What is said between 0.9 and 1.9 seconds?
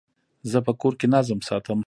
کي نظم ساتم.